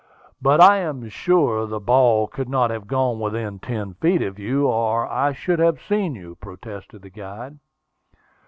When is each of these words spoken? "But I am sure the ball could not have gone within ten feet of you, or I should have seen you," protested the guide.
"But 0.41 0.59
I 0.59 0.77
am 0.77 1.07
sure 1.09 1.67
the 1.67 1.79
ball 1.79 2.25
could 2.27 2.49
not 2.49 2.71
have 2.71 2.87
gone 2.87 3.19
within 3.19 3.59
ten 3.59 3.93
feet 3.93 4.23
of 4.23 4.39
you, 4.39 4.65
or 4.65 5.05
I 5.05 5.31
should 5.31 5.59
have 5.59 5.79
seen 5.79 6.15
you," 6.15 6.33
protested 6.41 7.03
the 7.03 7.11
guide. 7.11 7.59